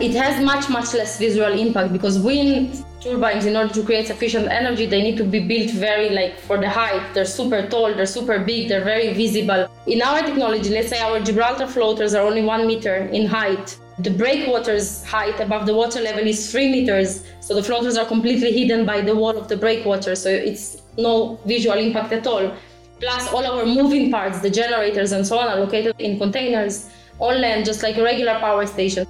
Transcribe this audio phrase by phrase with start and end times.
[0.00, 4.48] It has much, much less visual impact because wind turbines, in order to create sufficient
[4.48, 7.14] energy, they need to be built very like for the height.
[7.14, 9.68] They're super tall, they're super big, they're very visible.
[9.86, 13.78] In our technology, let's say our Gibraltar floaters are only one meter in height.
[14.00, 18.52] The breakwater's height above the water level is three meters, so the floaters are completely
[18.52, 22.52] hidden by the wall of the breakwater, so it's no visual impact at all.
[22.98, 27.40] Plus, all our moving parts, the generators and so on, are located in containers on
[27.40, 29.06] land, just like a regular power station.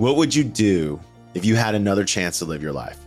[0.00, 0.98] What would you do
[1.34, 2.98] if you had another chance to live your life?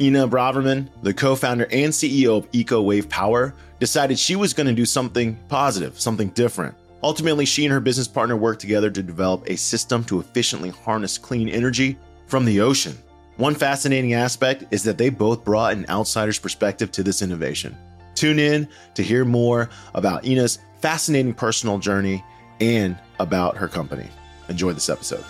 [0.00, 4.72] Inna Braverman, the co founder and CEO of EcoWave Power, decided she was going to
[4.72, 6.74] do something positive, something different.
[7.00, 11.16] Ultimately, she and her business partner worked together to develop a system to efficiently harness
[11.16, 12.98] clean energy from the ocean.
[13.36, 17.76] One fascinating aspect is that they both brought an outsider's perspective to this innovation.
[18.16, 22.24] Tune in to hear more about Inna's fascinating personal journey
[22.60, 24.08] and about her company.
[24.48, 25.24] Enjoy this episode.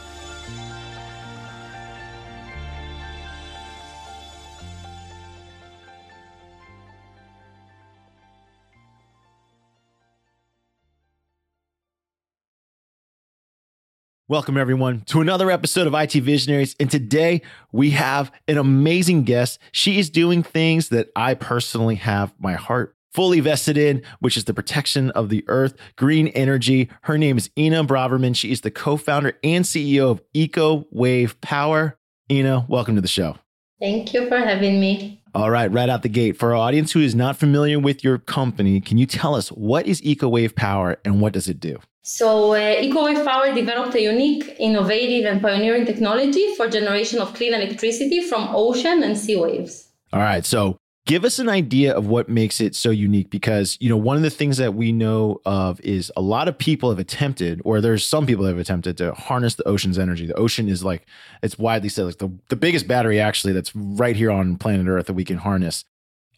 [14.33, 16.75] Welcome, everyone, to another episode of IT Visionaries.
[16.81, 19.59] And today we have an amazing guest.
[19.73, 24.45] She is doing things that I personally have my heart fully vested in, which is
[24.45, 26.89] the protection of the earth, green energy.
[27.03, 28.35] Her name is Inna Braverman.
[28.35, 31.99] She is the co founder and CEO of Eco Wave Power.
[32.31, 33.37] Inna, welcome to the show.
[33.83, 35.21] Thank you for having me.
[35.35, 36.37] All right, right out the gate.
[36.37, 39.89] For our audience who is not familiar with your company, can you tell us what
[39.89, 41.81] is Eco Wave Power and what does it do?
[42.03, 47.55] So, uh, EcoWave Power developed a unique, innovative, and pioneering technology for generation of clean
[47.55, 49.89] electricity from ocean and sea waves.
[50.13, 50.45] All right.
[50.45, 54.17] So, give us an idea of what makes it so unique because, you know, one
[54.17, 57.81] of the things that we know of is a lot of people have attempted, or
[57.81, 60.27] there's some people have attempted to harness the ocean's energy.
[60.27, 61.07] The ocean is like,
[61.43, 65.07] it's widely said, like the, the biggest battery actually that's right here on planet Earth
[65.07, 65.85] that we can harness.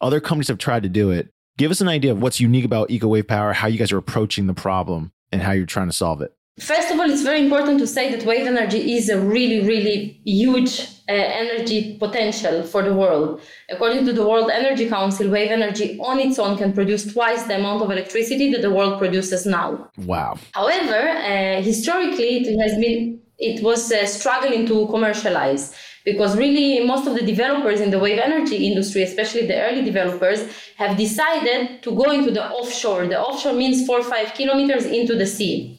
[0.01, 1.29] Other companies have tried to do it.
[1.57, 4.47] Give us an idea of what's unique about EcoWave Power, how you guys are approaching
[4.47, 6.33] the problem and how you're trying to solve it?
[6.59, 10.21] First of all, it's very important to say that wave energy is a really, really
[10.23, 13.41] huge uh, energy potential for the world.
[13.69, 17.57] According to the World Energy Council, wave energy on its own can produce twice the
[17.57, 19.91] amount of electricity that the world produces now.
[19.97, 20.37] Wow.
[20.53, 27.05] However, uh, historically, it has been it was uh, struggling to commercialize because really most
[27.05, 31.91] of the developers in the wave energy industry, especially the early developers, have decided to
[31.93, 33.07] go into the offshore.
[33.07, 35.74] The offshore means four or five kilometers into the sea.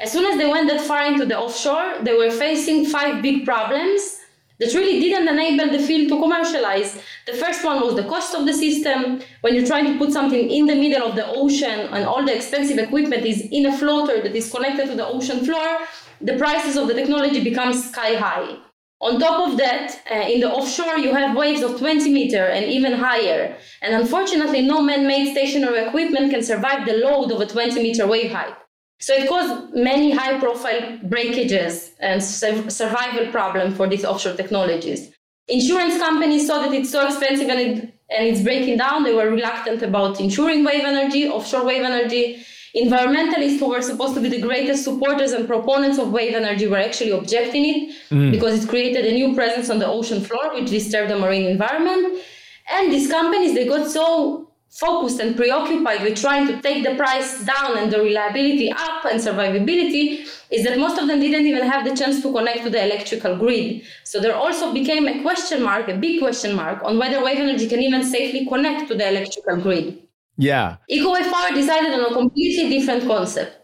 [0.00, 3.44] As soon as they went that far into the offshore, they were facing five big
[3.44, 4.16] problems
[4.58, 7.02] that really didn't enable the field to commercialize.
[7.26, 9.20] The first one was the cost of the system.
[9.42, 12.34] When you're trying to put something in the middle of the ocean and all the
[12.34, 15.78] expensive equipment is in a floater that is connected to the ocean floor,
[16.22, 18.56] the prices of the technology become sky high.
[19.02, 22.66] On top of that, uh, in the offshore, you have waves of 20 meter and
[22.66, 23.56] even higher.
[23.80, 28.30] And unfortunately, no man-made stationary equipment can survive the load of a 20 meter wave
[28.30, 28.54] height.
[29.00, 35.10] So it caused many high-profile breakages and survival problem for these offshore technologies.
[35.48, 39.02] Insurance companies saw that it's so expensive and, it, and it's breaking down.
[39.02, 42.44] They were reluctant about insuring wave energy, offshore wave energy,
[42.76, 46.76] environmentalists who were supposed to be the greatest supporters and proponents of wave energy were
[46.76, 48.30] actually objecting it mm.
[48.30, 52.22] because it created a new presence on the ocean floor which disturbed the marine environment
[52.70, 57.44] and these companies they got so focused and preoccupied with trying to take the price
[57.44, 61.84] down and the reliability up and survivability is that most of them didn't even have
[61.84, 63.82] the chance to connect to the electrical grid.
[64.04, 67.68] So there also became a question mark, a big question mark, on whether wave energy
[67.68, 70.02] can even safely connect to the electrical grid.
[70.36, 70.76] Yeah.
[70.90, 73.56] EcoWave Power decided on a completely different concept.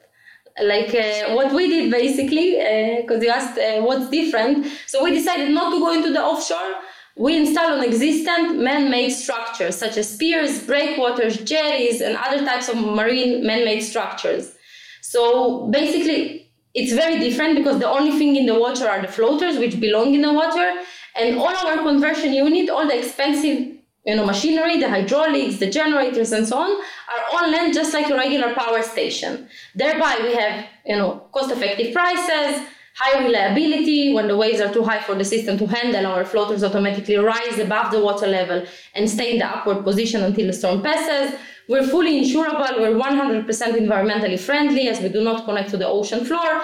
[0.62, 2.52] Like uh, what we did basically,
[3.00, 4.66] because uh, you asked uh, what's different.
[4.86, 6.74] So we decided not to go into the offshore.
[7.18, 12.76] We install on existent man-made structures such as piers, breakwaters, jetties, and other types of
[12.76, 14.54] marine man-made structures.
[15.00, 19.56] So basically, it's very different because the only thing in the water are the floaters,
[19.58, 20.82] which belong in the water,
[21.14, 26.32] and all our conversion unit, all the expensive you know, machinery, the hydraulics, the generators,
[26.32, 29.48] and so on, are on land just like a regular power station.
[29.74, 32.62] Thereby, we have, you know, cost-effective prices,
[32.98, 34.14] high reliability.
[34.14, 37.58] When the waves are too high for the system to handle, our floaters automatically rise
[37.58, 38.64] above the water level
[38.94, 41.38] and stay in the upward position until the storm passes.
[41.68, 42.78] We're fully insurable.
[42.78, 46.62] We're 100% environmentally friendly as we do not connect to the ocean floor.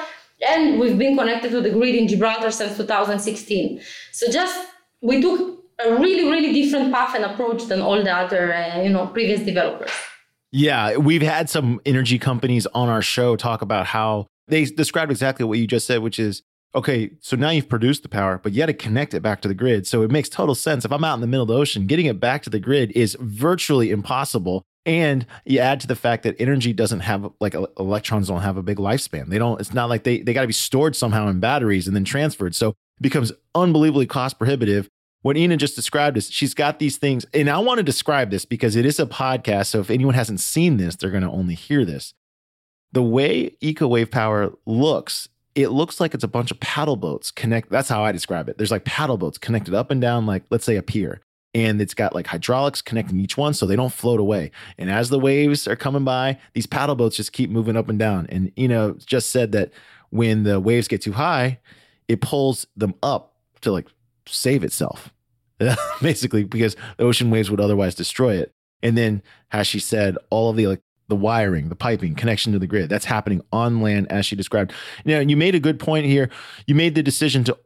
[0.48, 3.80] And we've been connected to the grid in Gibraltar since 2016.
[4.12, 4.68] So just
[5.02, 8.88] we took a really really different path and approach than all the other uh, you
[8.88, 9.90] know previous developers
[10.52, 15.44] yeah we've had some energy companies on our show talk about how they described exactly
[15.44, 16.42] what you just said, which is
[16.74, 19.48] okay, so now you've produced the power, but you had to connect it back to
[19.48, 19.86] the grid.
[19.86, 20.84] So it makes total sense.
[20.84, 22.90] If I'm out in the middle of the ocean, getting it back to the grid
[22.92, 24.62] is virtually impossible.
[24.84, 28.62] And you add to the fact that energy doesn't have like electrons don't have a
[28.62, 29.28] big lifespan.
[29.28, 31.94] They don't, it's not like they, they got to be stored somehow in batteries and
[31.94, 32.54] then transferred.
[32.54, 34.88] So it becomes unbelievably cost prohibitive.
[35.20, 37.24] What Inna just described is she's got these things.
[37.32, 39.66] And I want to describe this because it is a podcast.
[39.66, 42.12] So if anyone hasn't seen this, they're going to only hear this.
[42.92, 47.70] The way EcoWave Power looks it looks like it's a bunch of paddle boats connect.
[47.70, 48.56] That's how I describe it.
[48.56, 51.20] There's like paddle boats connected up and down, like let's say a pier,
[51.54, 54.50] and it's got like hydraulics connecting each one so they don't float away.
[54.78, 57.98] And as the waves are coming by, these paddle boats just keep moving up and
[57.98, 58.26] down.
[58.30, 59.72] And you know, just said that
[60.10, 61.58] when the waves get too high,
[62.08, 63.88] it pulls them up to like
[64.26, 65.12] save itself,
[66.02, 68.52] basically, because the ocean waves would otherwise destroy it.
[68.82, 69.22] And then,
[69.52, 72.88] as she said, all of the like the wiring, the piping, connection to the grid.
[72.88, 74.72] That's happening on land as she described.
[75.04, 76.30] Now, you made a good point here.
[76.66, 77.58] You made the decision to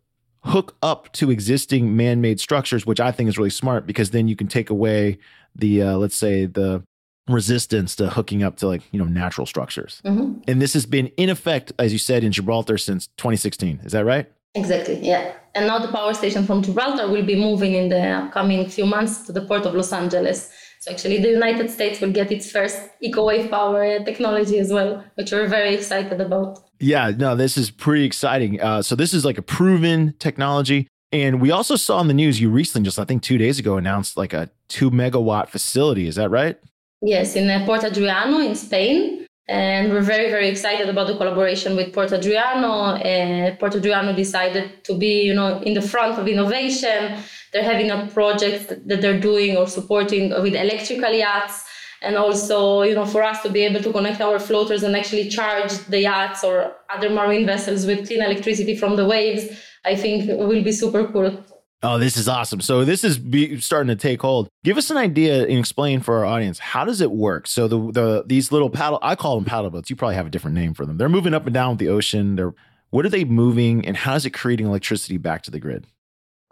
[0.45, 4.37] hook up to existing man-made structures, which I think is really smart because then you
[4.37, 5.19] can take away
[5.55, 6.83] the uh, let's say the
[7.29, 10.01] resistance to hooking up to like you know natural structures.
[10.05, 10.41] Mm-hmm.
[10.49, 13.81] And this has been in effect, as you said, in Gibraltar since 2016.
[13.85, 14.31] Is that right?
[14.55, 14.99] Exactly.
[15.01, 15.33] Yeah.
[15.55, 19.23] And now the power station from Gibraltar will be moving in the upcoming few months
[19.27, 20.51] to the port of Los Angeles.
[20.87, 25.33] So actually, the United States will get its first EcoWave power technology as well, which
[25.33, 26.61] we're very excited about.
[26.79, 28.61] Yeah, no, this is pretty exciting.
[28.61, 30.87] Uh, so this is like a proven technology.
[31.11, 33.77] And we also saw in the news you recently, just I think two days ago,
[33.77, 36.07] announced like a two megawatt facility.
[36.07, 36.57] Is that right?
[37.03, 39.26] Yes, in uh, Port Adriano in Spain.
[39.49, 42.97] And we're very, very excited about the collaboration with Port Adriano.
[42.97, 47.17] Uh, Port Adriano decided to be, you know, in the front of innovation.
[47.53, 51.65] They're having a project that they're doing or supporting with electrical yachts.
[52.03, 55.31] And also you know for us to be able to connect our floaters and actually
[55.31, 59.49] charge the yachts or other marine vessels with clean electricity from the waves
[59.87, 61.43] i think will be super cool
[61.89, 62.61] Oh, this is awesome.
[62.61, 64.49] So this is be, starting to take hold.
[64.65, 67.47] Give us an idea and explain for our audience how does it work?
[67.47, 69.89] So the the these little paddle I call them paddle boats.
[69.89, 70.97] You probably have a different name for them.
[70.97, 72.35] They're moving up and down with the ocean.
[72.35, 72.55] They're
[72.91, 75.87] what are they moving and how is it creating electricity back to the grid?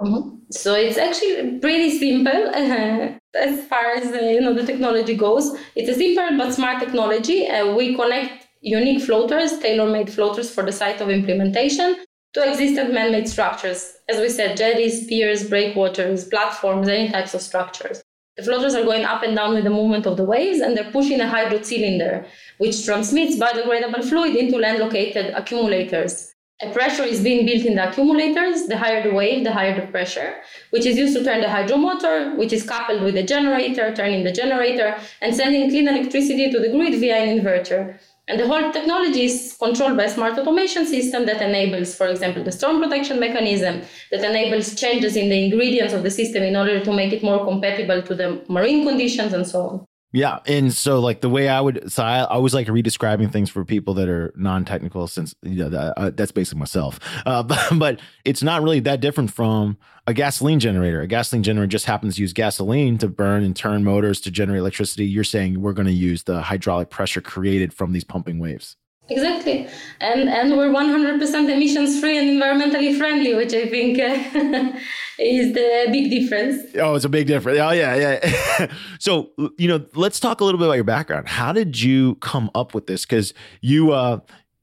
[0.00, 0.36] Mm-hmm.
[0.52, 5.56] So it's actually pretty simple uh, as far as uh, you know the technology goes.
[5.75, 7.48] It's a simple but smart technology.
[7.48, 11.96] Uh, we connect unique floaters, tailor-made floaters for the site of implementation
[12.34, 13.96] to existing man-made structures.
[14.08, 18.02] As we said, jetties, piers, breakwaters, platforms, any types of structures.
[18.36, 20.90] The floaters are going up and down with the movement of the waves, and they're
[20.90, 22.26] pushing a hydro cylinder,
[22.58, 26.32] which transmits biodegradable fluid into land-located accumulators.
[26.60, 28.66] A pressure is being built in the accumulators.
[28.66, 30.34] The higher the wave, the higher the pressure,
[30.70, 34.25] which is used to turn the hydro motor, which is coupled with the generator, turning
[34.25, 37.98] the generator, and sending clean electricity to the grid via an inverter.
[38.26, 42.42] And the whole technology is controlled by a smart automation system that enables, for example,
[42.42, 46.82] the storm protection mechanism, that enables changes in the ingredients of the system in order
[46.82, 49.86] to make it more compatible to the marine conditions and so on.
[50.14, 53.64] Yeah, and so like the way I would, so I always like redescribing things for
[53.64, 57.00] people that are non-technical, since you know that, uh, that's basically myself.
[57.26, 59.76] Uh, but, but it's not really that different from
[60.06, 61.00] a gasoline generator.
[61.00, 64.61] A gasoline generator just happens to use gasoline to burn and turn motors to generate
[64.61, 65.05] electricity.
[65.05, 68.77] You're saying we're going to use the hydraulic pressure created from these pumping waves.
[69.11, 69.69] Exactly,
[70.01, 74.79] and and we're 100% emissions free and environmentally friendly, which I think uh,
[75.19, 76.75] is the big difference.
[76.77, 77.58] Oh, it's a big difference.
[77.58, 78.73] Oh yeah, yeah.
[78.99, 81.29] so you know, let's talk a little bit about your background.
[81.29, 83.05] How did you come up with this?
[83.05, 84.20] Because you, uh,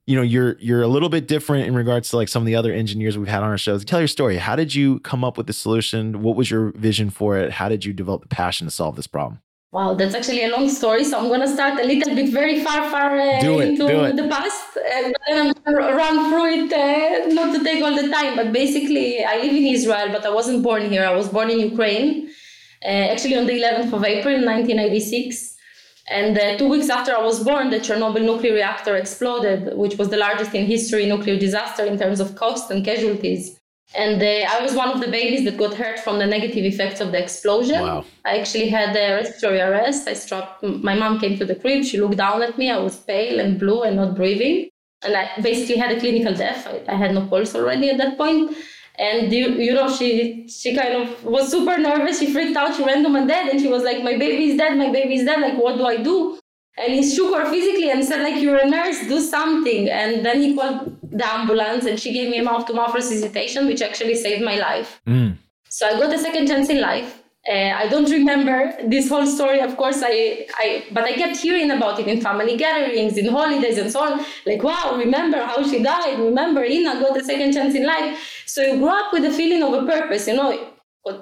[0.08, 2.56] you know, you're you're a little bit different in regards to like some of the
[2.56, 3.86] other engineers we've had on our shows.
[3.86, 4.38] Tell your story.
[4.38, 6.24] How did you come up with the solution?
[6.24, 7.52] What was your vision for it?
[7.52, 9.40] How did you develop the passion to solve this problem?
[9.74, 11.06] Wow, that's actually a long story.
[11.06, 13.86] So I'm going to start a little bit very far, far uh, it, into
[14.22, 17.96] the past, and then I'm going to run through it, uh, not to take all
[17.96, 18.36] the time.
[18.36, 21.06] But basically, I live in Israel, but I wasn't born here.
[21.06, 22.30] I was born in Ukraine,
[22.84, 25.56] uh, actually on the 11th of April, 1986.
[26.10, 30.10] And uh, two weeks after I was born, the Chernobyl nuclear reactor exploded, which was
[30.10, 33.61] the largest in history nuclear disaster in terms of cost and casualties.
[33.94, 37.02] And uh, I was one of the babies that got hurt from the negative effects
[37.02, 37.82] of the explosion.
[37.82, 38.06] Wow.
[38.24, 40.08] I actually had a respiratory arrest.
[40.08, 41.84] I struck, my mom came to the crib.
[41.84, 42.72] She looked down at me.
[42.72, 44.70] I was pale and blue and not breathing.
[45.04, 46.68] And I basically had a clinical death.
[46.68, 48.56] I, I had no pulse already at that point.
[48.98, 52.20] And you, you know, she she kind of was super nervous.
[52.20, 52.76] She freaked out.
[52.76, 54.78] She ran to my dad and she was like, "My baby is dead.
[54.78, 55.40] My baby is dead.
[55.40, 56.38] Like, what do I do?"
[56.78, 59.00] And he shook her physically and said, "Like, you're a nurse.
[59.08, 62.74] Do something." And then he called the ambulance and she gave me a mouth to
[62.74, 65.02] mouth resuscitation, which actually saved my life.
[65.06, 65.38] Mm.
[65.70, 67.22] So I got a second chance in life.
[67.50, 70.04] Uh, I don't remember this whole story, of course.
[70.04, 74.02] I, I, but I kept hearing about it in family gatherings, in holidays, and so
[74.02, 74.24] on.
[74.46, 76.20] Like, wow, remember how she died?
[76.20, 78.44] Remember, Inna got a second chance in life.
[78.46, 80.28] So you grow up with a feeling of a purpose.
[80.28, 80.71] You know,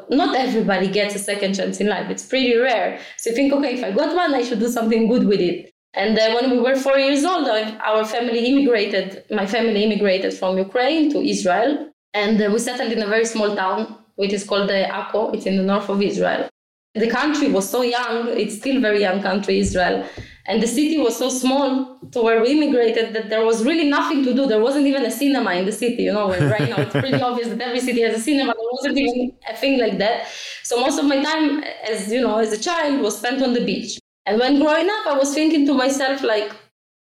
[0.09, 2.09] not everybody gets a second chance in life.
[2.09, 3.00] It's pretty rare.
[3.17, 5.71] So you think, okay, if I got one, I should do something good with it.
[5.93, 9.24] And then when we were four years old, our family immigrated.
[9.31, 13.55] My family immigrated from Ukraine to Israel, and uh, we settled in a very small
[13.55, 15.33] town which is called the Akko.
[15.33, 16.50] It's in the north of Israel.
[16.93, 20.05] The country was so young, it's still very young country, Israel.
[20.50, 24.24] And the city was so small to where we immigrated that there was really nothing
[24.25, 24.48] to do.
[24.48, 27.50] There wasn't even a cinema in the city, you know, right now it's pretty obvious
[27.50, 28.53] that every city has a cinema.
[28.53, 30.27] There wasn't even a thing like that.
[30.63, 33.63] So most of my time as, you know, as a child was spent on the
[33.63, 34.00] beach.
[34.25, 36.51] And when growing up, I was thinking to myself, like,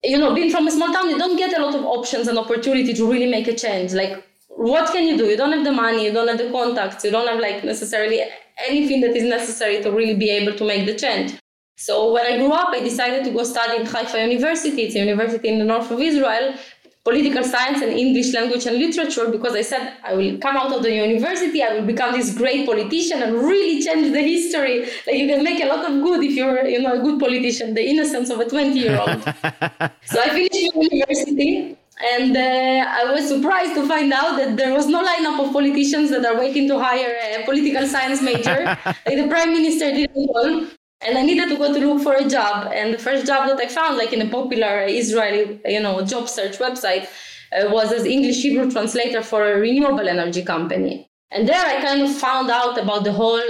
[0.05, 2.39] you know, being from a small town, you don't get a lot of options and
[2.39, 3.95] opportunity to really make a change.
[3.95, 4.23] Like
[4.59, 5.27] what can you do?
[5.27, 8.21] You don't have the money, you don't have the contacts, you don't have like necessarily
[8.69, 11.39] anything that is necessary to really be able to make the change.
[11.81, 14.83] So when I grew up, I decided to go study in Haifa University.
[14.83, 16.55] It's a university in the north of Israel,
[17.05, 20.83] political science and English language and literature, because I said I will come out of
[20.83, 24.89] the university, I will become this great politician and really change the history.
[25.07, 27.75] Like you can make a lot of good if you're, you know, a good politician,
[27.75, 29.23] the innocence of a 20 year old.
[30.03, 30.55] so I finished
[30.91, 31.79] university
[32.13, 36.11] and uh, I was surprised to find out that there was no lineup of politicians
[36.11, 38.65] that are waiting to hire a political science major.
[39.07, 40.78] like the prime minister didn't.
[41.01, 42.73] And I needed to go to look for a job.
[42.75, 46.29] And the first job that I found, like in a popular Israeli, you know, job
[46.29, 47.09] search website,
[47.53, 51.09] uh, was as English Hebrew translator for a renewable energy company.
[51.31, 53.41] And there I kind of found out about the whole,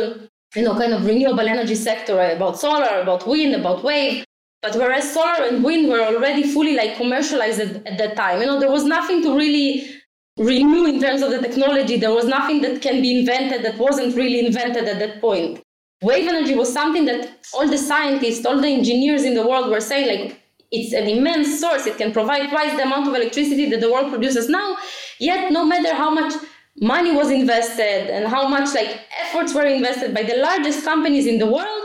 [0.55, 4.25] you know, kind of renewable energy sector, about solar, about wind, about wave.
[4.61, 8.47] But whereas solar and wind were already fully like commercialized at, at that time, you
[8.47, 9.89] know, there was nothing to really
[10.37, 11.97] renew in terms of the technology.
[11.97, 15.63] There was nothing that can be invented that wasn't really invented at that point.
[16.03, 19.81] Wave energy was something that all the scientists, all the engineers in the world were
[19.81, 20.41] saying like
[20.71, 21.87] it's an immense source.
[21.87, 24.77] It can provide twice the amount of electricity that the world produces now.
[25.19, 26.35] Yet, no matter how much
[26.81, 31.39] money was invested and how much like efforts were invested by the largest companies in
[31.39, 31.85] the world,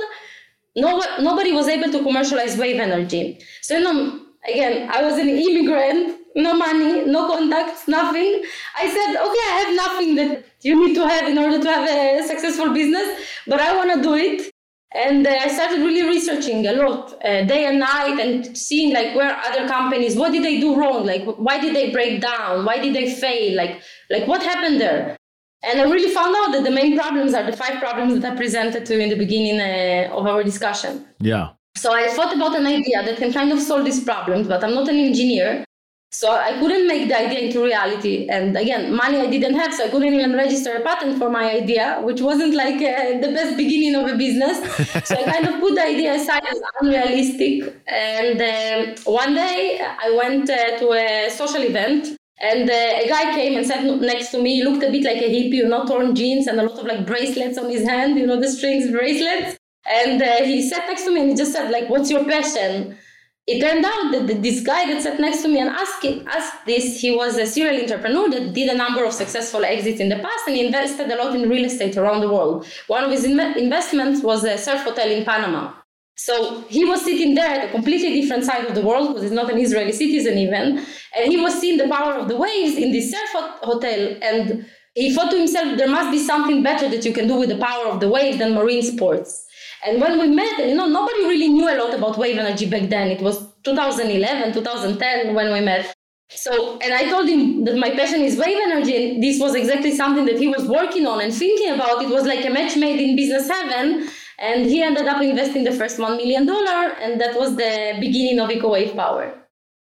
[0.76, 3.40] no, nobody was able to commercialize wave energy.
[3.62, 8.44] So, you know, again, I was an immigrant, no money, no contacts, nothing.
[8.78, 11.90] I said, okay, I have nothing that you need to have in order to have
[11.90, 13.08] a successful business,
[13.48, 14.52] but I want to do it.
[14.96, 19.16] And uh, I started really researching a lot, uh, day and night, and seeing like
[19.16, 21.06] where other companies, what did they do wrong?
[21.06, 22.64] Like, why did they break down?
[22.64, 23.58] Why did they fail?
[23.58, 25.18] Like, like what happened there?
[25.64, 28.36] And I really found out that the main problems are the five problems that I
[28.36, 31.06] presented to you in the beginning uh, of our discussion.
[31.20, 31.52] Yeah.
[31.76, 34.76] So I thought about an idea that can kind of solve these problems, but I'm
[34.76, 35.66] not an engineer.
[36.14, 38.28] So I couldn't make the idea into reality.
[38.30, 41.50] And again, money I didn't have, so I couldn't even register a patent for my
[41.50, 44.58] idea, which wasn't like uh, the best beginning of a business.
[45.08, 47.76] so I kind of put the idea aside as unrealistic.
[47.88, 53.34] And um, one day I went uh, to a social event and uh, a guy
[53.34, 54.58] came and sat next to me.
[54.58, 56.86] He looked a bit like a hippie, you know, torn jeans and a lot of
[56.86, 59.58] like bracelets on his hand, you know, the strings bracelets.
[59.90, 62.98] And uh, he sat next to me and he just said, like, what's your passion?
[63.46, 67.02] It turned out that this guy that sat next to me and asked, asked this,
[67.02, 70.48] he was a serial entrepreneur that did a number of successful exits in the past
[70.48, 72.66] and invested a lot in real estate around the world.
[72.88, 75.74] One of his in- investments was a surf hotel in Panama.
[76.16, 79.32] So he was sitting there at a completely different side of the world because he's
[79.32, 80.86] not an Israeli citizen even,
[81.18, 83.30] and he was seeing the power of the waves in this surf
[83.62, 84.16] hotel.
[84.22, 87.50] And he thought to himself, there must be something better that you can do with
[87.50, 89.43] the power of the waves than marine sports.
[89.86, 92.90] And when we met, you know, nobody really knew a lot about wave energy back
[92.90, 93.10] then.
[93.10, 95.94] It was 2011, 2010 when we met.
[96.30, 99.96] So, and I told him that my passion is wave energy, and this was exactly
[99.96, 102.02] something that he was working on and thinking about.
[102.02, 104.10] It was like a match made in business heaven
[104.40, 108.50] and he ended up investing the first $1 million, and that was the beginning of
[108.50, 109.34] EcoWave Power.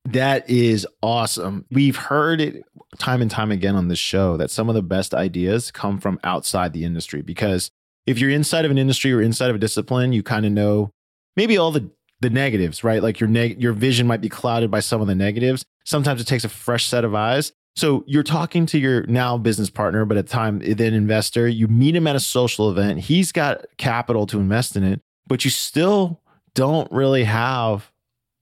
[0.05, 1.67] That is awesome.
[1.71, 2.65] We've heard it
[2.99, 6.19] time and time again on this show that some of the best ideas come from
[6.25, 7.71] outside the industry because
[8.11, 10.91] if you're inside of an industry or inside of a discipline, you kind of know
[11.37, 11.91] maybe all the
[12.21, 13.03] the negatives, right?
[13.03, 15.65] Like your neg- your vision might be clouded by some of the negatives.
[15.87, 19.71] Sometimes it takes a fresh set of eyes so you're talking to your now business
[19.71, 23.01] partner, but at the time eh, then investor, you meet him at a social event.
[23.01, 26.21] He's got capital to invest in it, but you still
[26.55, 27.91] don't really have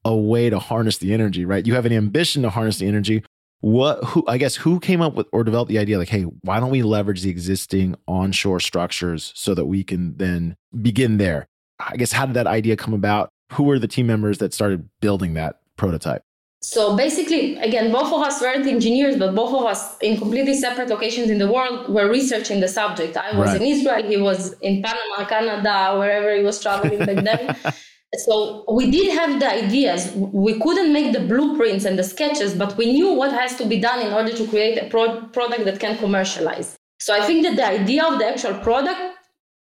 [0.04, 1.66] a way to harness the energy, right?
[1.66, 3.22] You have an ambition to harness the energy.
[3.60, 6.60] What who I guess who came up with or developed the idea like, hey, why
[6.60, 11.48] don't we leverage the existing onshore structures so that we can then begin there?
[11.80, 13.30] I guess how did that idea come about?
[13.52, 16.22] Who were the team members that started building that prototype?
[16.60, 20.88] So basically, again, both of us weren't engineers, but both of us in completely separate
[20.88, 23.16] locations in the world were researching the subject.
[23.16, 23.60] I was right.
[23.60, 27.56] in Israel, he was in Panama, Canada, wherever he was traveling back then.
[28.16, 30.12] So we did have the ideas.
[30.14, 33.78] We couldn't make the blueprints and the sketches, but we knew what has to be
[33.78, 36.76] done in order to create a pro- product that can commercialize.
[37.00, 38.98] So I think that the idea of the actual product,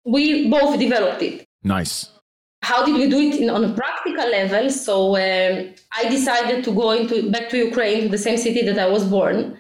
[0.06, 1.46] we both developed it.
[1.63, 2.10] Nice.
[2.63, 4.70] How did we do it in, on a practical level?
[4.70, 8.80] So um, I decided to go into back to Ukraine, to the same city that
[8.80, 9.58] I was born.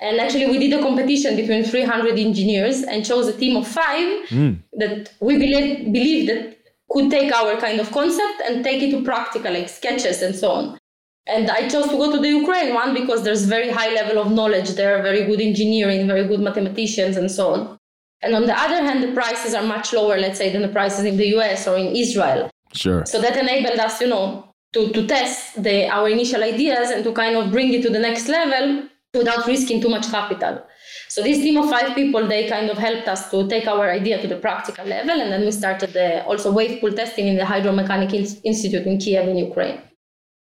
[0.00, 4.28] And actually, we did a competition between 300 engineers and chose a team of five
[4.28, 4.56] mm.
[4.74, 6.57] that we believe, believe that
[6.90, 10.50] could take our kind of concept and take it to practical, like sketches and so
[10.50, 10.78] on.
[11.26, 14.32] And I chose to go to the Ukraine one because there's very high level of
[14.32, 17.78] knowledge there, are very good engineering, very good mathematicians, and so on.
[18.22, 21.04] And on the other hand, the prices are much lower, let's say, than the prices
[21.04, 22.50] in the US or in Israel.
[22.72, 23.04] Sure.
[23.04, 27.12] So that enabled us, you know, to, to test the, our initial ideas and to
[27.12, 30.62] kind of bring it to the next level without risking too much capital.
[31.08, 34.20] So this team of five people, they kind of helped us to take our idea
[34.20, 35.20] to the practical level.
[35.20, 39.26] And then we started the, also wave pool testing in the Hydromechanic Institute in Kiev
[39.28, 39.80] in Ukraine.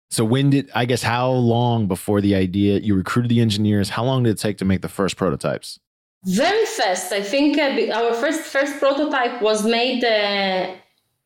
[0.10, 4.04] So when did, I guess, how long before the idea, you recruited the engineers, how
[4.04, 5.80] long did it take to make the first prototypes?
[6.26, 7.12] Very fast.
[7.12, 10.74] I think uh, our first first prototype was made uh,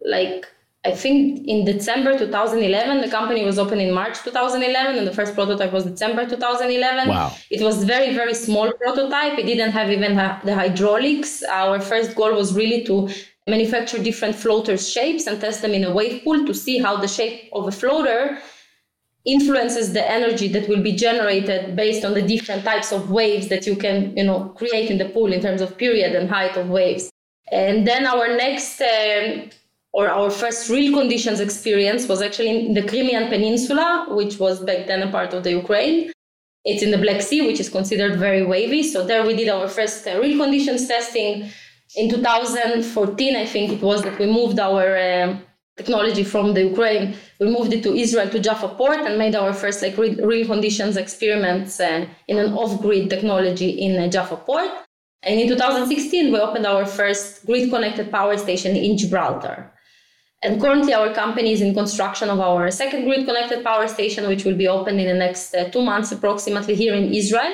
[0.05, 0.45] like
[0.83, 5.35] I think in December 2011, the company was open in March 2011, and the first
[5.35, 7.07] prototype was December 2011.
[7.07, 7.35] Wow.
[7.51, 9.37] It was very, very small prototype.
[9.37, 11.43] It didn't have even the hydraulics.
[11.43, 13.09] Our first goal was really to
[13.47, 17.07] manufacture different floaters shapes and test them in a wave pool to see how the
[17.07, 18.39] shape of a floater
[19.25, 23.67] influences the energy that will be generated based on the different types of waves that
[23.67, 26.69] you can you know create in the pool in terms of period and height of
[26.69, 27.11] waves
[27.51, 29.49] and then our next um,
[29.93, 34.87] or our first real conditions experience was actually in the Crimean Peninsula, which was back
[34.87, 36.11] then a part of the Ukraine.
[36.63, 38.83] It's in the Black Sea, which is considered very wavy.
[38.83, 41.49] So there we did our first uh, real conditions testing.
[41.95, 45.37] In 2014, I think it was that we moved our uh,
[45.75, 47.15] technology from the Ukraine.
[47.39, 50.45] We moved it to Israel to Jaffa port and made our first like real, real
[50.45, 54.71] conditions experiments uh, in an off-grid technology in uh, Jaffa port.
[55.23, 59.71] And in 2016, we opened our first grid-connected power station in Gibraltar.
[60.43, 64.43] And currently, our company is in construction of our second grid connected power station, which
[64.43, 67.53] will be open in the next uh, two months approximately here in Israel,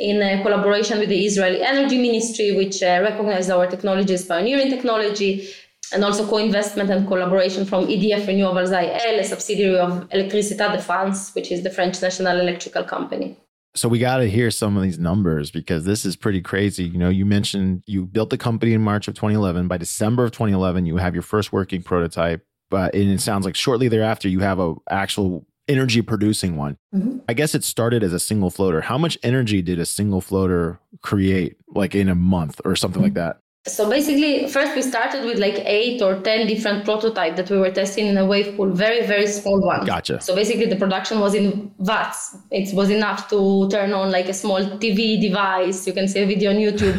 [0.00, 4.70] in uh, collaboration with the Israeli Energy Ministry, which uh, recognized our technology as pioneering
[4.70, 5.48] technology,
[5.92, 10.82] and also co investment and collaboration from EDF Renewables IL, a subsidiary of Électricité de
[10.82, 13.36] France, which is the French national electrical company
[13.76, 16.84] so we got to hear some of these numbers because this is pretty crazy.
[16.84, 19.68] You know, you mentioned you built the company in March of 2011.
[19.68, 22.44] By December of 2011, you have your first working prototype.
[22.68, 26.78] But and it sounds like shortly thereafter, you have a actual energy producing one.
[26.94, 27.18] Mm-hmm.
[27.28, 28.80] I guess it started as a single floater.
[28.80, 33.04] How much energy did a single floater create, like in a month or something mm-hmm.
[33.04, 33.40] like that?
[33.66, 37.70] So basically, first we started with like eight or 10 different prototypes that we were
[37.70, 39.84] testing in a wave pool, very, very small one.
[39.84, 40.20] Gotcha.
[40.20, 42.36] So basically, the production was in watts.
[42.52, 45.84] It was enough to turn on like a small TV device.
[45.84, 46.96] You can see a video on YouTube.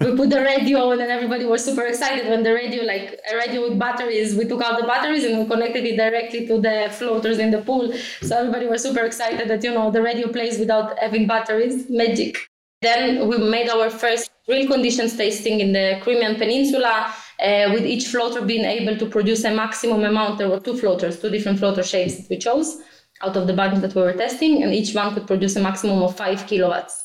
[0.00, 3.36] we put the radio on, and everybody was super excited when the radio, like a
[3.36, 6.88] radio with batteries, we took out the batteries and we connected it directly to the
[6.92, 7.92] floaters in the pool.
[8.20, 11.88] So everybody was super excited that, you know, the radio plays without having batteries.
[11.88, 12.36] Magic.
[12.82, 18.08] Then we made our first real conditions testing in the Crimean Peninsula, uh, with each
[18.08, 20.38] floater being able to produce a maximum amount.
[20.38, 22.82] There were two floaters, two different floater shapes that we chose
[23.22, 26.02] out of the bunch that we were testing, and each one could produce a maximum
[26.02, 27.04] of five kilowatts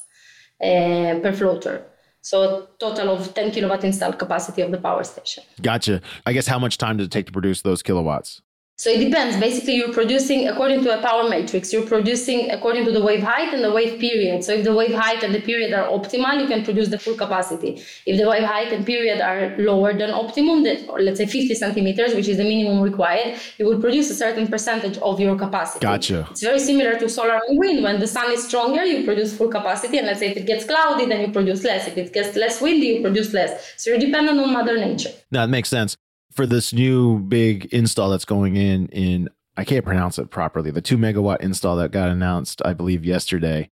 [0.61, 1.85] uh, per floater.
[2.21, 5.43] So a total of 10 kilowatt installed capacity of the power station.
[5.61, 6.01] Gotcha.
[6.25, 8.41] I guess how much time does it take to produce those kilowatts?
[8.77, 9.37] So it depends.
[9.37, 11.71] Basically, you're producing according to a power matrix.
[11.71, 14.43] You're producing according to the wave height and the wave period.
[14.43, 17.15] So if the wave height and the period are optimal, you can produce the full
[17.15, 17.81] capacity.
[18.05, 21.55] If the wave height and period are lower than optimum, that, or let's say 50
[21.55, 25.79] centimeters, which is the minimum required, you will produce a certain percentage of your capacity.
[25.79, 26.27] Gotcha.
[26.31, 27.81] It's very similar to solar and wind.
[27.81, 29.99] When the sun is stronger, you produce full capacity.
[29.99, 31.87] And let's say if it gets cloudy, then you produce less.
[31.87, 33.73] If it gets less windy, you produce less.
[33.77, 35.11] So you're dependent on Mother Nature.
[35.31, 35.95] That makes sense
[36.35, 40.69] for this new big install that's going in in I can't pronounce it properly.
[40.69, 43.69] The two megawatt install that got announced, I believe, yesterday.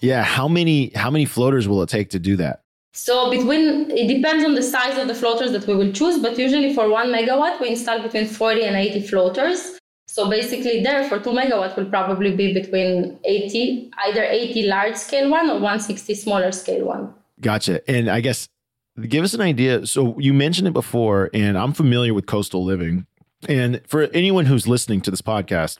[0.00, 2.62] Yeah, how many how many floaters will it take to do that?
[2.94, 6.38] So between it depends on the size of the floaters that we will choose, but
[6.38, 9.78] usually for one megawatt we install between 40 and 80 floaters.
[10.06, 15.28] So basically there for two megawatt will probably be between 80, either 80 large scale
[15.28, 17.12] one or 160 smaller scale one.
[17.40, 17.88] Gotcha.
[17.90, 18.48] And I guess
[19.00, 19.86] Give us an idea.
[19.86, 23.06] So you mentioned it before, and I'm familiar with coastal living.
[23.48, 25.78] And for anyone who's listening to this podcast,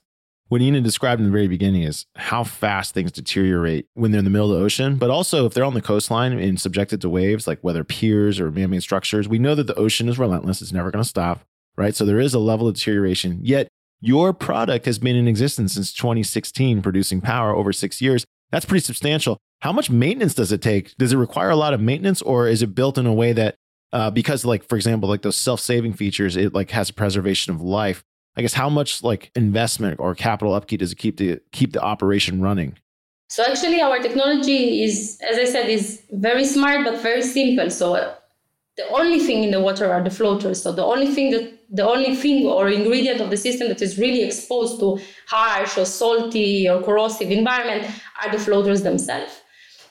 [0.49, 4.25] what Inna described in the very beginning is how fast things deteriorate when they're in
[4.25, 7.09] the middle of the ocean, but also if they're on the coastline and subjected to
[7.09, 10.61] waves, like whether piers or man made structures, we know that the ocean is relentless.
[10.61, 11.41] It's never going to stop,
[11.77, 11.95] right?
[11.95, 13.39] So there is a level of deterioration.
[13.43, 13.69] Yet
[14.01, 18.27] your product has been in existence since 2016, producing power over six years.
[18.55, 19.41] That's pretty substantial.
[19.63, 20.97] How much maintenance does it take?
[20.97, 23.57] Does it require a lot of maintenance or is it built in a way that
[23.93, 27.61] uh, because like for example like those self-saving features it like has a preservation of
[27.61, 28.05] life
[28.37, 31.83] I guess how much like investment or capital upkeep does it keep to keep the
[31.83, 32.79] operation running?
[33.29, 37.71] So actually, our technology is, as I said, is very smart but very simple.
[37.71, 38.15] So
[38.77, 40.63] the only thing in the water are the floaters.
[40.63, 43.99] So the only thing that the only thing or ingredient of the system that is
[43.99, 47.83] really exposed to harsh or salty or corrosive environment
[48.23, 49.41] are the floaters themselves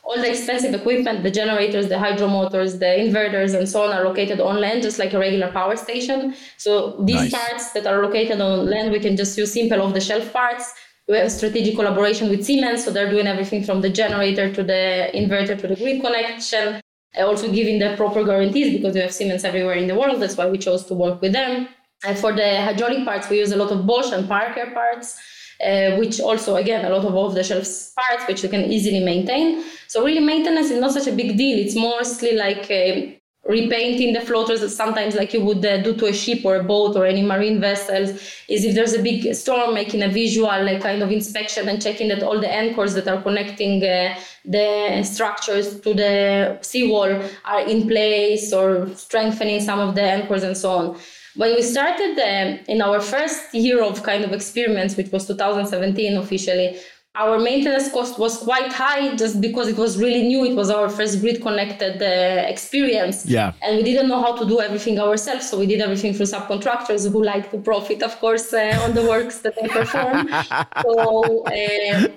[0.03, 4.03] all the expensive equipment, the generators, the hydro motors, the inverters, and so on, are
[4.03, 6.35] located on land, just like a regular power station.
[6.57, 7.33] So these nice.
[7.33, 10.73] parts that are located on land, we can just use simple off-the-shelf parts.
[11.07, 15.09] We have strategic collaboration with Siemens, so they're doing everything from the generator to the
[15.13, 16.82] inverter to the grid connection.
[17.17, 20.21] Also giving the proper guarantees because we have Siemens everywhere in the world.
[20.21, 21.67] That's why we chose to work with them.
[22.05, 25.19] And for the hydraulic parts, we use a lot of Bosch and Parker parts
[25.63, 29.63] uh, which also again a lot of off-the-shelf parts which you can easily maintain.
[29.87, 31.59] So really maintenance is not such a big deal.
[31.59, 36.13] It's mostly like uh, repainting the floaters sometimes like you would uh, do to a
[36.13, 38.11] ship or a boat or any marine vessels
[38.47, 42.07] is if there's a big storm making a visual like, kind of inspection and checking
[42.07, 47.85] that all the anchors that are connecting uh, the structures to the seawall are in
[47.87, 50.97] place or strengthening some of the anchors and so on.
[51.35, 56.15] When we started um, in our first year of kind of experiments, which was 2017
[56.15, 56.77] officially,
[57.15, 60.43] our maintenance cost was quite high just because it was really new.
[60.45, 63.25] It was our first grid connected uh, experience.
[63.25, 63.53] Yeah.
[63.61, 65.47] And we didn't know how to do everything ourselves.
[65.47, 69.03] So we did everything through subcontractors who like to profit, of course, uh, on the
[69.03, 70.27] works that they perform.
[70.81, 72.07] so uh,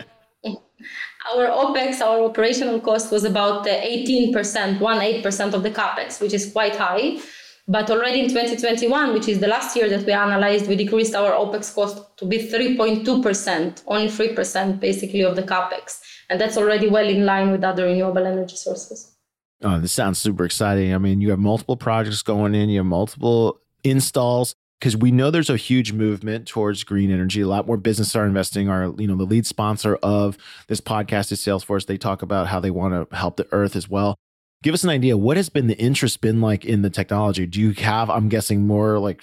[1.35, 6.51] our OPEX, our operational cost was about 18%, 1 8% of the CAPEX, which is
[6.51, 7.19] quite high.
[7.68, 11.33] But already in 2021, which is the last year that we analyzed, we decreased our
[11.33, 16.00] OPEX cost to be 3.2%, only 3% basically of the CAPEX.
[16.31, 19.16] And that's already well in line with other renewable energy sources.
[19.62, 20.94] Oh, this sounds super exciting.
[20.94, 25.31] I mean, you have multiple projects going in, you have multiple installs because we know
[25.33, 27.40] there's a huge movement towards green energy.
[27.40, 28.68] A lot more businesses are investing.
[28.68, 30.37] Our, you know, the lead sponsor of
[30.68, 31.87] this podcast is Salesforce.
[31.87, 34.18] They talk about how they want to help the earth as well
[34.62, 35.16] give us an idea.
[35.16, 37.47] What has been the interest been like in the technology?
[37.47, 39.23] Do you have i'm guessing more like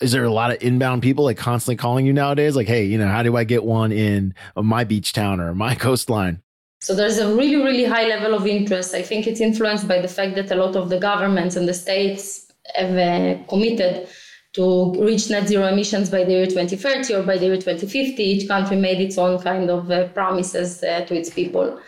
[0.00, 2.56] is there a lot of inbound people like constantly calling you nowadays?
[2.56, 5.74] Like hey you know how do i get one in my beach town or my
[5.86, 6.42] coastline?
[6.80, 8.94] So there's a really really high level of interest.
[8.94, 11.74] I think it's influenced by the fact that a lot of the governments and the
[11.74, 14.08] states have uh, committed
[14.54, 18.48] to reach net zero emissions by the year 2030 or by the year 2050 each
[18.48, 21.78] country made its own kind of uh, promises uh, to its people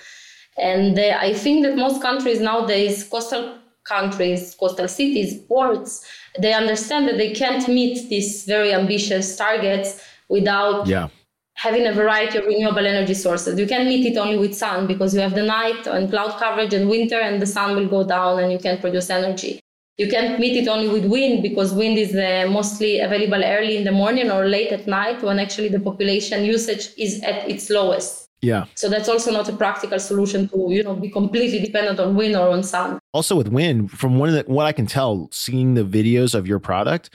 [0.61, 6.05] and uh, I think that most countries nowadays, coastal countries, coastal cities, ports,
[6.39, 11.09] they understand that they can't meet these very ambitious targets without yeah.
[11.55, 13.59] having a variety of renewable energy sources.
[13.59, 16.73] You can meet it only with sun because you have the night and cloud coverage
[16.73, 19.61] and winter and the sun will go down and you can't produce energy.
[19.99, 23.85] You can't meet it only with wind because wind is uh, mostly available early in
[23.85, 28.30] the morning or late at night when actually the population usage is at its lowest.
[28.43, 28.65] Yeah.
[28.75, 32.37] So that's also not a practical solution to, you know, be completely dependent on wind
[32.37, 32.99] or on sun.
[33.13, 36.47] Also with wind, from one of the, what I can tell, seeing the videos of
[36.47, 37.11] your product,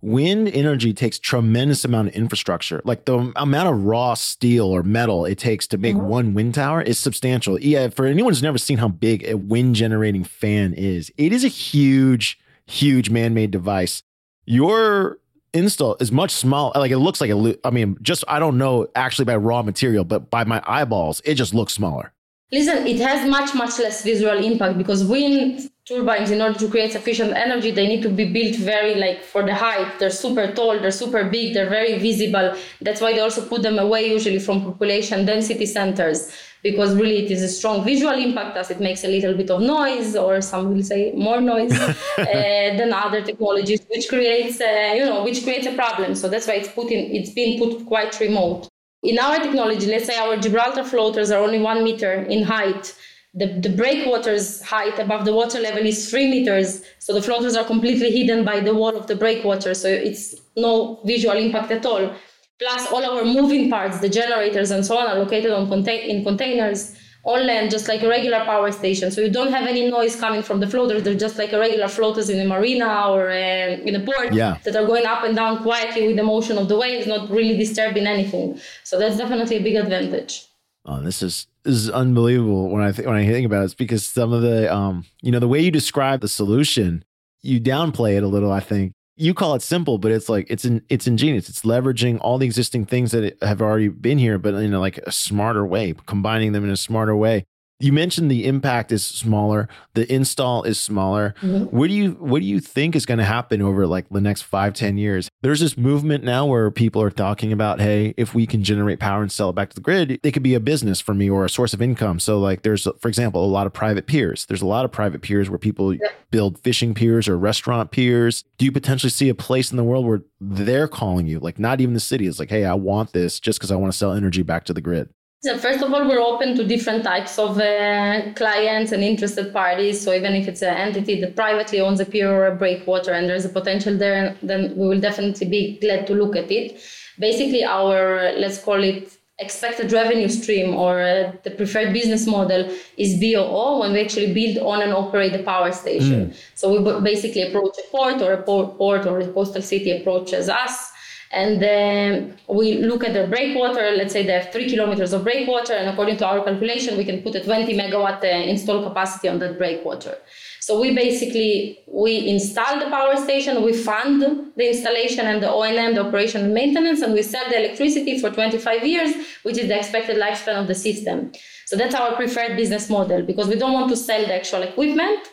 [0.00, 2.80] wind energy takes tremendous amount of infrastructure.
[2.84, 6.06] Like the amount of raw steel or metal it takes to make mm-hmm.
[6.06, 7.58] one wind tower is substantial.
[7.60, 11.44] Yeah, for anyone who's never seen how big a wind generating fan is, it is
[11.44, 14.04] a huge, huge man-made device.
[14.44, 15.18] Your
[15.58, 16.72] install is much smaller.
[16.74, 17.58] Like it looks like a.
[17.64, 21.34] I mean, just I don't know actually by raw material, but by my eyeballs, it
[21.34, 22.12] just looks smaller.
[22.50, 26.92] Listen, it has much much less visual impact because wind turbines, in order to create
[26.92, 29.98] sufficient energy, they need to be built very like for the height.
[29.98, 32.54] They're super tall, they're super big, they're very visible.
[32.80, 37.30] That's why they also put them away usually from population density centers because really it
[37.30, 40.74] is a strong visual impact as it makes a little bit of noise or some
[40.74, 41.72] will say more noise.
[42.18, 46.14] Uh, than other technologies which creates uh, you know which creates a problem.
[46.14, 48.68] So that's why it's put in it's been put quite remote.
[49.02, 52.94] In our technology let's say our gibraltar floaters are only one meter in height.
[53.34, 56.82] The, the breakwater's height above the water level is three meters.
[56.98, 59.74] So the floaters are completely hidden by the wall of the breakwater.
[59.74, 62.14] So it's no visual impact at all
[62.58, 66.24] Plus, all our moving parts, the generators and so on, are located on contain- in
[66.24, 69.10] containers on land, just like a regular power station.
[69.10, 71.02] So you don't have any noise coming from the floaters.
[71.02, 74.58] They're just like a regular floaters in a marina or uh, in a port yeah.
[74.64, 77.56] that are going up and down quietly with the motion of the waves, not really
[77.56, 78.58] disturbing anything.
[78.84, 80.46] So that's definitely a big advantage.
[80.86, 83.66] Oh, this is this is unbelievable when I think when I think about it.
[83.66, 87.04] It's because some of the um, you know, the way you describe the solution,
[87.42, 88.50] you downplay it a little.
[88.50, 91.48] I think you call it simple, but it's like it's in, it's ingenious.
[91.48, 94.98] It's leveraging all the existing things that have already been here, but in a, like
[94.98, 97.44] a smarter way, combining them in a smarter way.
[97.80, 101.34] You mentioned the impact is smaller, the install is smaller.
[101.40, 101.76] Mm-hmm.
[101.76, 104.42] What do you what do you think is going to happen over like the next
[104.42, 105.28] five ten years?
[105.42, 109.22] There's this movement now where people are talking about, hey, if we can generate power
[109.22, 111.44] and sell it back to the grid, it could be a business for me or
[111.44, 112.18] a source of income.
[112.18, 114.44] So like there's for example, a lot of private piers.
[114.46, 116.08] There's a lot of private piers where people yeah.
[116.32, 118.44] build fishing piers or restaurant piers.
[118.56, 121.80] Do you potentially see a place in the world where they're calling you, like not
[121.80, 124.12] even the city, is like, hey, I want this just because I want to sell
[124.12, 125.10] energy back to the grid?
[125.40, 130.00] So first of all, we're open to different types of uh, clients and interested parties.
[130.00, 133.28] So even if it's an entity that privately owns a pier or a breakwater and
[133.28, 136.80] there's a potential there, then we will definitely be glad to look at it.
[137.20, 143.20] Basically, our let's call it expected revenue stream or uh, the preferred business model is
[143.20, 146.30] BOO when we actually build on and operate the power station.
[146.30, 146.36] Mm.
[146.56, 150.87] So we basically approach a port or a port or a coastal city approaches us
[151.30, 153.90] and then we look at the breakwater.
[153.90, 157.22] Let's say they have three kilometers of breakwater, and according to our calculation, we can
[157.22, 160.16] put a 20 megawatt uh, install capacity on that breakwater.
[160.60, 164.22] So we basically we install the power station, we fund
[164.56, 168.30] the installation and the O&M, the operation and maintenance, and we sell the electricity for
[168.30, 171.32] 25 years, which is the expected lifespan of the system.
[171.66, 175.28] So that's our preferred business model because we don't want to sell the actual equipment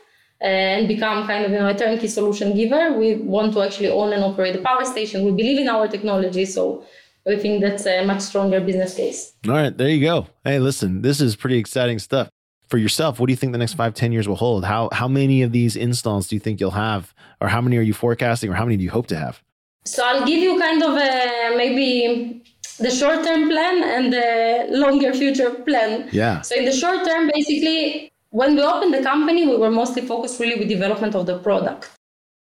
[0.45, 2.93] and become kind of you know a turnkey solution giver.
[2.93, 5.25] We want to actually own and operate the power station.
[5.25, 6.86] We believe in our technology, so
[7.25, 9.34] we think that's a much stronger business case.
[9.47, 10.27] All right, there you go.
[10.43, 12.29] Hey, listen, this is pretty exciting stuff.
[12.67, 14.65] For yourself, what do you think the next five, ten years will hold?
[14.65, 17.88] How how many of these installs do you think you'll have, or how many are
[17.89, 19.41] you forecasting, or how many do you hope to have?
[19.86, 22.43] So I'll give you kind of a maybe
[22.79, 26.10] the short term plan and the longer future plan.
[26.12, 26.41] Yeah.
[26.41, 30.41] So in the short term, basically, when we opened the company, we were mostly focused
[30.41, 31.89] really with development of the product.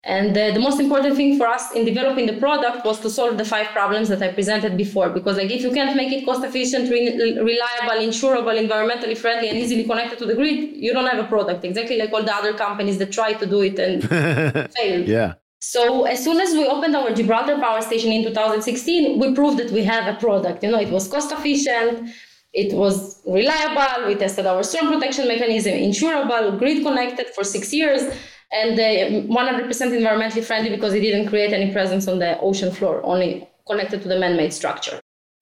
[0.03, 3.37] And uh, the most important thing for us in developing the product was to solve
[3.37, 5.09] the five problems that I presented before.
[5.09, 9.57] Because like if you can't make it cost efficient, re- reliable, insurable, environmentally friendly, and
[9.57, 11.63] easily connected to the grid, you don't have a product.
[11.63, 14.03] Exactly like all the other companies that try to do it and
[14.75, 15.07] failed.
[15.07, 15.35] Yeah.
[15.61, 19.71] So as soon as we opened our Gibraltar power station in 2016, we proved that
[19.71, 20.61] we have a product.
[20.61, 22.09] You know, it was cost efficient.
[22.55, 24.07] It was reliable.
[24.07, 28.01] We tested our storm protection mechanism, insurable, grid connected for six years,
[28.53, 33.01] and uh, 100% environmentally friendly because it didn't create any presence on the ocean floor,
[33.03, 35.01] only connected to the man-made structure.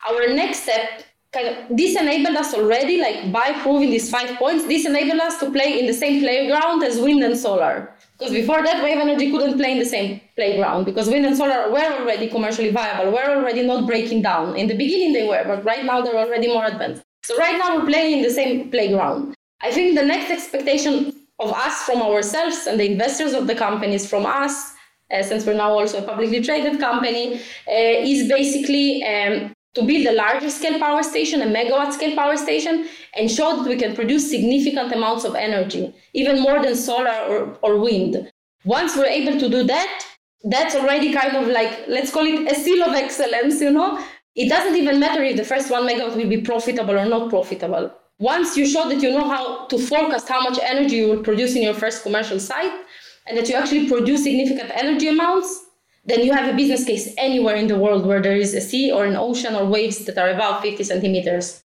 [0.10, 4.68] Our next step kind of this enabled us already, like by proving these five points,
[4.68, 7.94] this enabled us to play in the same playground as wind and solar.
[8.18, 11.72] Because before that, wave energy couldn't play in the same playground because wind and solar
[11.72, 14.56] were already commercially viable, were already not breaking down.
[14.56, 17.02] In the beginning, they were, but right now they're already more advanced.
[17.24, 19.36] So right now we're playing in the same playground.
[19.62, 24.08] I think the next expectation of us from ourselves and the investors of the companies
[24.08, 24.74] from us,
[25.12, 27.36] uh, since we're now also a publicly traded company,
[27.68, 32.38] uh, is basically um, to build a larger scale power station, a megawatt scale power
[32.38, 37.18] station, and show that we can produce significant amounts of energy, even more than solar
[37.28, 38.32] or, or wind.
[38.66, 40.06] Once we're able to do that,
[40.44, 44.04] that's already kind of like, let's call it a seal of excellence, you know?
[44.36, 47.92] It doesn't even matter if the first one megawatt will be profitable or not profitable.
[48.20, 51.56] Once you show that you know how to forecast how much energy you will produce
[51.56, 52.72] in your first commercial site,
[53.26, 55.63] and that you actually produce significant energy amounts,
[56.06, 58.92] then you have a business case anywhere in the world where there is a sea
[58.92, 61.64] or an ocean or waves that are above 50 centimeters.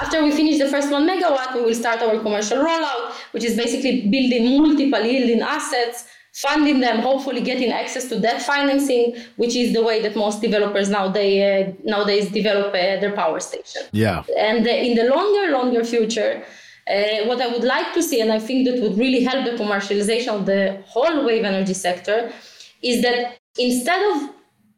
[0.00, 3.56] After we finish the first one megawatt, we will start our commercial rollout, which is
[3.56, 9.72] basically building multiple yielding assets, funding them, hopefully getting access to debt financing, which is
[9.72, 13.82] the way that most developers nowadays, uh, nowadays develop uh, their power station.
[13.90, 14.22] Yeah.
[14.38, 16.44] And uh, in the longer, longer future,
[16.88, 19.52] uh, what I would like to see, and I think that would really help the
[19.62, 22.32] commercialization of the whole wave energy sector,
[22.80, 24.30] is that instead of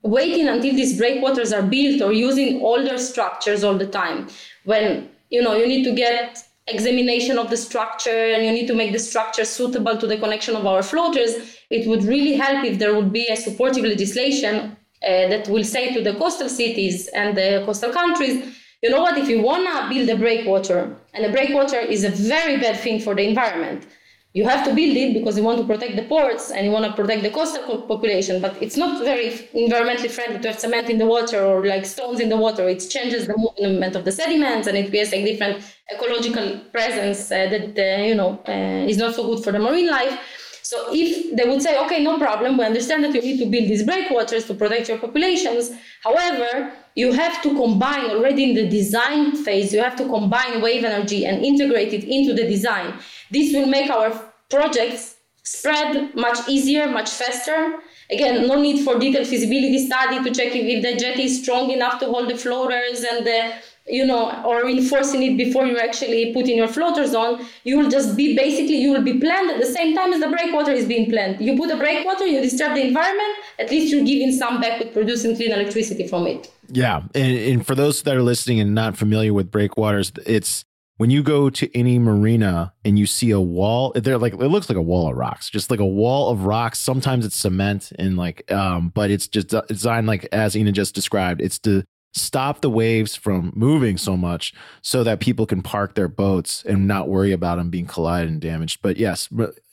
[0.03, 4.29] waiting until these breakwaters are built or using older structures all the time
[4.65, 8.75] when you know you need to get examination of the structure and you need to
[8.75, 12.79] make the structure suitable to the connection of our floaters it would really help if
[12.79, 14.77] there would be a supportive legislation
[15.09, 19.17] uh, that will say to the coastal cities and the coastal countries you know what?
[19.17, 22.99] If you want to build a breakwater and a breakwater is a very bad thing
[23.01, 23.87] for the environment
[24.35, 26.87] you have to build it because you want to protect the ports and you want
[26.87, 30.99] to protect the coastal population but it's not very environmentally friendly to have cement in
[30.99, 32.67] the water or like stones in the water.
[32.69, 37.49] It changes the movement of the sediments and it creates like different ecological presence uh,
[37.51, 40.19] that uh, you know uh, is not so good for the marine life.
[40.63, 43.69] So if they would say okay no problem we understand that you need to build
[43.69, 45.71] these breakwaters to protect your populations
[46.03, 50.85] however you have to combine already in the design phase you have to combine wave
[50.85, 52.95] energy and integrate it into the design
[53.33, 54.11] this will make our
[54.51, 57.81] projects spread much easier, much faster.
[58.11, 61.71] Again, no need for detailed feasibility study to check if, if the jetty is strong
[61.71, 63.55] enough to hold the floaters and the
[63.89, 67.91] you know, or reinforcing it before you actually put in your floaters on, you will
[67.91, 70.87] just be basically you will be planned at the same time as the breakwater is
[70.87, 71.41] being planned.
[71.41, 74.93] You put a breakwater, you disturb the environment, at least you're giving some back with
[74.93, 76.51] producing clean electricity from it.
[76.69, 77.03] Yeah.
[77.15, 80.65] And, and for those that are listening and not familiar with breakwaters, it's
[80.99, 84.69] when you go to any marina and you see a wall, they're like it looks
[84.69, 86.79] like a wall of rocks, just like a wall of rocks.
[86.79, 91.41] Sometimes it's cement and like, um, but it's just designed like as Inna just described.
[91.41, 94.53] It's to stop the waves from moving so much
[94.83, 98.41] so that people can park their boats and not worry about them being collided and
[98.41, 98.81] damaged.
[98.83, 99.29] But yes,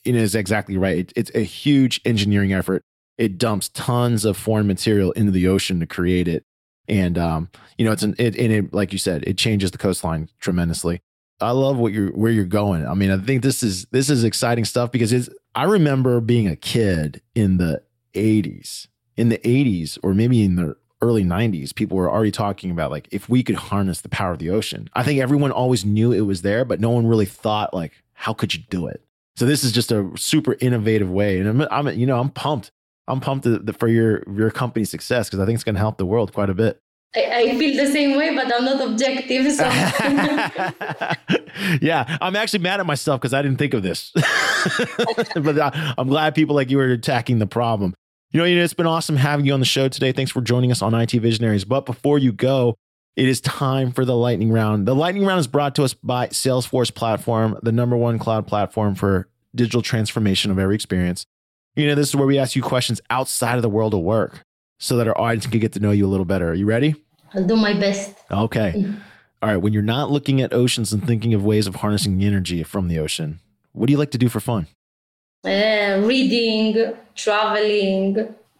[0.05, 0.99] Inna is exactly right.
[0.99, 2.82] It, it's a huge engineering effort.
[3.17, 6.43] It dumps tons of foreign material into the ocean to create it.
[6.88, 9.77] And um, you know, it's an it, and it, like you said, it changes the
[9.77, 11.01] coastline tremendously.
[11.41, 12.86] I love what you're where you're going.
[12.86, 16.47] I mean, I think this is this is exciting stuff because it's I remember being
[16.47, 17.82] a kid in the
[18.13, 18.88] 80s.
[19.15, 23.08] In the 80s or maybe in the early 90s, people were already talking about like
[23.12, 24.89] if we could harness the power of the ocean.
[24.93, 28.34] I think everyone always knew it was there, but no one really thought like how
[28.34, 29.04] could you do it?
[29.36, 32.71] So this is just a super innovative way and I'm, I'm you know, I'm pumped.
[33.08, 33.47] I'm pumped
[33.80, 36.49] for your your company's success because I think it's going to help the world quite
[36.49, 36.82] a bit.
[37.15, 39.51] I, I feel the same way, but I'm not objective.
[39.51, 39.63] So.
[41.81, 44.11] yeah, I'm actually mad at myself because I didn't think of this.
[45.35, 47.95] but I, I'm glad people like you are attacking the problem.
[48.31, 50.11] You know, it's been awesome having you on the show today.
[50.11, 51.65] Thanks for joining us on IT Visionaries.
[51.65, 52.75] But before you go,
[53.15, 54.87] it is time for the lightning round.
[54.87, 58.93] The lightning round is brought to us by Salesforce Platform, the number one cloud platform
[58.93, 61.25] for digital transformation of every experience.
[61.75, 64.45] You know, this is where we ask you questions outside of the world of work
[64.79, 66.49] so that our audience can get to know you a little better.
[66.49, 66.95] Are you ready?
[67.35, 68.15] I'll do my best.
[68.31, 68.73] Okay.
[68.75, 68.97] Mm-hmm.
[69.41, 69.57] All right.
[69.57, 72.87] When you're not looking at oceans and thinking of ways of harnessing the energy from
[72.87, 73.39] the ocean,
[73.73, 74.67] what do you like to do for fun?
[75.45, 78.13] Uh, reading, traveling,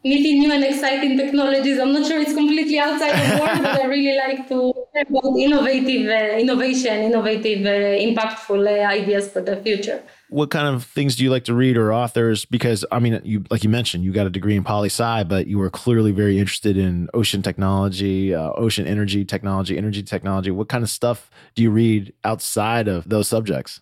[0.04, 1.80] meeting new and exciting technologies.
[1.80, 6.08] I'm not sure it's completely outside of work, but I really like to about innovative
[6.08, 11.24] uh, innovation, innovative, uh, impactful uh, ideas for the future what kind of things do
[11.24, 12.46] you like to read or authors?
[12.46, 15.48] Because I mean, you like you mentioned, you got a degree in poli sci, but
[15.48, 20.52] you were clearly very interested in ocean technology, uh, ocean energy technology, energy technology.
[20.52, 23.82] What kind of stuff do you read outside of those subjects?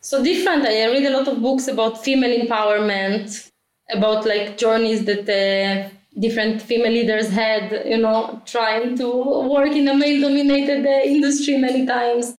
[0.00, 0.64] So different.
[0.66, 3.50] I read a lot of books about female empowerment,
[3.90, 9.08] about like journeys that uh, different female leaders had, you know, trying to
[9.48, 12.36] work in a male-dominated uh, industry many times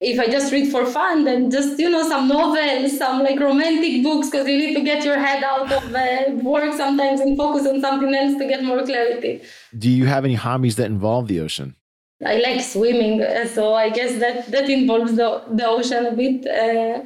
[0.00, 4.02] if I just read for fun, then just you know some novels, some like romantic
[4.02, 7.66] books, because you need to get your head out of uh, work sometimes and focus
[7.66, 9.42] on something else to get more clarity.
[9.78, 11.76] Do you have any hobbies that involve the ocean?
[12.24, 16.46] I like swimming, uh, so I guess that that involves the the ocean a bit.
[16.46, 17.02] Uh,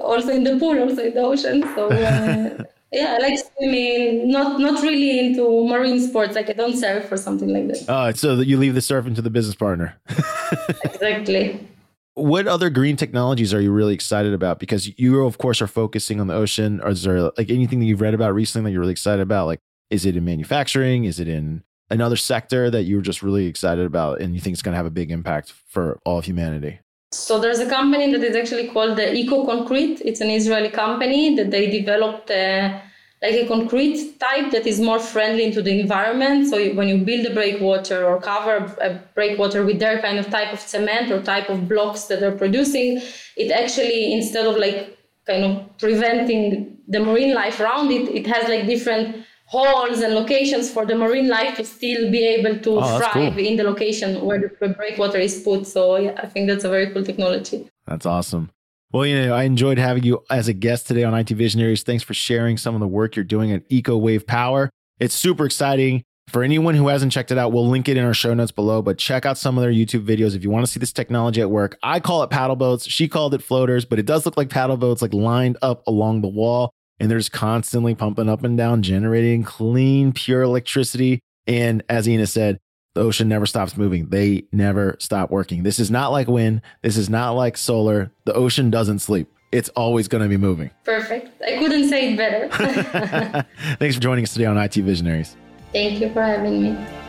[0.00, 1.62] also in the pool, also in the ocean.
[1.74, 1.88] So.
[1.90, 4.30] Uh, yeah, I like swimming.
[4.30, 6.36] Not not really into marine sports.
[6.36, 7.84] Like I don't surf or something like that.
[7.88, 9.98] Oh, so you leave the surfing to the business partner.
[10.84, 11.68] exactly
[12.14, 14.58] what other green technologies are you really excited about?
[14.58, 16.80] Because you, of course, are focusing on the ocean.
[16.80, 19.46] Or is there like anything that you've read about recently that you're really excited about?
[19.46, 21.04] Like, is it in manufacturing?
[21.04, 24.62] Is it in another sector that you're just really excited about and you think it's
[24.62, 26.80] going to have a big impact for all of humanity?
[27.12, 30.00] So there's a company that is actually called the Eco Concrete.
[30.04, 32.30] It's an Israeli company that they developed.
[32.30, 32.80] Uh,
[33.24, 36.46] like a concrete type that is more friendly into the environment.
[36.48, 40.52] So when you build a breakwater or cover a breakwater with their kind of type
[40.52, 43.00] of cement or type of blocks that they're producing,
[43.36, 48.46] it actually instead of like kind of preventing the marine life around it, it has
[48.46, 52.98] like different holes and locations for the marine life to still be able to oh,
[52.98, 53.46] thrive cool.
[53.46, 55.66] in the location where the breakwater is put.
[55.66, 57.70] So yeah, I think that's a very cool technology.
[57.86, 58.50] That's awesome.
[58.94, 61.82] Well, you know, I enjoyed having you as a guest today on IT Visionaries.
[61.82, 64.70] Thanks for sharing some of the work you're doing at Eco Wave Power.
[65.00, 66.04] It's super exciting.
[66.28, 68.82] For anyone who hasn't checked it out, we'll link it in our show notes below,
[68.82, 71.40] but check out some of their YouTube videos if you want to see this technology
[71.40, 71.76] at work.
[71.82, 72.88] I call it paddle boats.
[72.88, 76.20] She called it floaters, but it does look like paddle boats like lined up along
[76.20, 76.70] the wall.
[77.00, 81.18] And there's constantly pumping up and down, generating clean, pure electricity.
[81.48, 82.60] And as Inna said,
[82.94, 84.08] the ocean never stops moving.
[84.08, 85.62] They never stop working.
[85.64, 86.62] This is not like wind.
[86.82, 88.12] This is not like solar.
[88.24, 89.28] The ocean doesn't sleep.
[89.52, 90.70] it's always going to be moving.
[90.84, 91.40] Perfect.
[91.42, 92.48] I couldn't say it better.
[93.78, 95.36] Thanks for joining us today on IT Visionaries.
[95.72, 97.03] Thank you for having me.